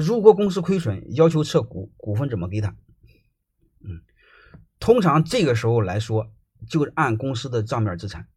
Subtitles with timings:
[0.00, 2.76] 如果公司亏损，要求撤股，股份怎么给他？
[3.80, 4.02] 嗯，
[4.78, 6.32] 通常这个时候来说，
[6.68, 8.28] 就是按公司的账面资产、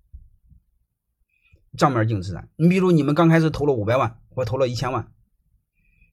[1.78, 2.50] 账面净资产。
[2.56, 5.12] 你比如你们刚开始投了五百万，或投了一千万，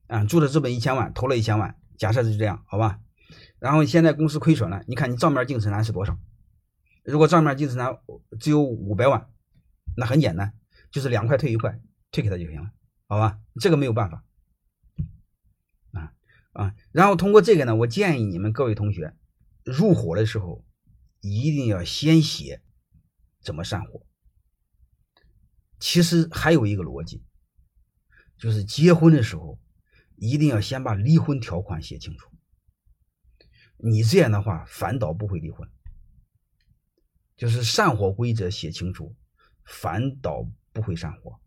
[0.07, 3.01] 啊，注册资本一千万，投了一千万，假设是这样，好吧？
[3.59, 6.19] 然后现在公司亏损了，你看你账面净资产是多少？
[7.05, 7.99] 如果账面净资产
[8.39, 9.29] 只有五百万，
[9.97, 10.53] 那很简单，
[10.91, 12.71] 就是两块退一块，退给他就行了，
[13.07, 13.39] 好吧？
[13.61, 14.25] 这个没有办法，
[16.57, 16.75] 啊。
[16.93, 19.15] 然后通过这个呢，我建议你们各位同学
[19.65, 20.65] 入伙的时候
[21.21, 22.63] 一定要先写
[23.41, 24.07] 怎么散伙。
[25.79, 27.23] 其实还有一个逻辑，
[28.39, 29.61] 就是结婚的时候
[30.17, 32.31] 一定要先把离婚条款写清楚。
[33.77, 35.69] 你这样的话，反倒不会离婚。
[37.37, 39.15] 就是散伙规则写清楚，
[39.67, 41.39] 反倒不会散伙，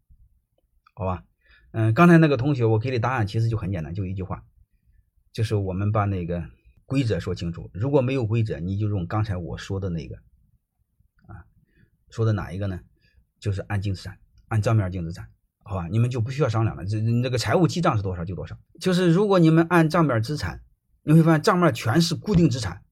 [0.94, 1.26] 好吧？
[1.72, 4.45] 嗯，刚才那个同学，我给的答案其实就很简单，就一句话，
[5.31, 6.43] 就是我们把那个
[6.85, 7.69] 规则说清楚。
[7.73, 10.16] 如果没有规则，你就用刚才我说的那个，
[11.27, 11.45] 啊，
[12.09, 12.80] 说的哪一个呢？
[13.39, 15.30] 就是按净资产，按账面净资产，
[15.63, 15.88] 好吧？
[15.88, 16.86] 你们就不需要商量了。
[16.86, 18.58] 这这个财务记账是多少就多少。
[18.80, 20.61] 就是如果你们按账面资产。
[21.02, 22.83] 你会发现账面全是固定资产，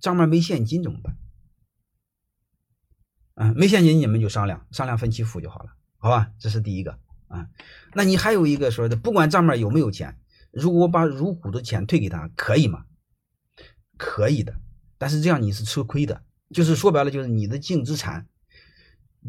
[0.00, 1.16] 账面没现金怎么办？
[3.34, 6.30] 啊，没现金你们就商量商量分期付就好了，好吧？
[6.38, 7.48] 这是第一个啊。
[7.92, 10.16] 那你还有一个说的，不管账面有没有钱，
[10.56, 12.86] 如果我把入股的钱退给他，可以吗？
[13.98, 14.58] 可以的，
[14.96, 18.26] 但是这样你是吃亏的，就是说白了就是你的净资产，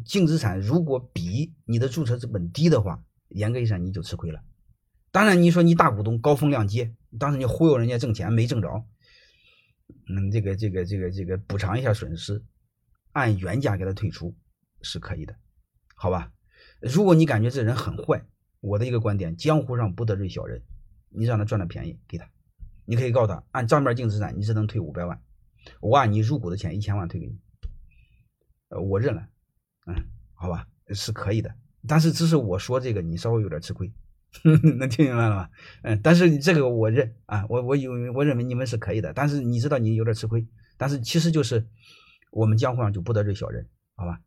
[0.05, 4.41] 净资产如果比你的注册资本低的话，严格意义上你就吃亏了。
[5.11, 8.85] 当然，你说你大股东高风亮节，当时你忽悠人家挣钱没挣着，
[10.07, 12.41] 嗯，这个这个这个这个补偿一下损失，
[13.11, 14.33] 按原价给他退出
[14.81, 15.35] 是可以的，
[15.93, 16.31] 好吧？
[16.79, 18.25] 如果你感觉这人很坏，
[18.61, 20.61] 我的一个观点，江湖上不得罪小人，
[21.09, 22.29] 你让他赚点便宜给他，
[22.85, 25.21] 你可以告诉他，按账面净资产你只能退五百万，
[25.81, 27.37] 我按你入股的钱一千万退给你，
[28.69, 29.27] 呃，我认了，
[29.87, 29.95] 嗯，
[30.33, 31.53] 好吧，是可以的，
[31.87, 33.91] 但是只是我说这个你稍微有点吃亏。
[34.77, 35.49] 能听明白了吗？
[35.83, 40.45] 嗯，但是这个我认啊，我我有我认为你们是可以的，但是你知道你有点吃亏，
[40.77, 41.65] 但是其实就是
[42.31, 43.65] 我们江湖上就不得罪小人，
[43.95, 44.19] 好吧？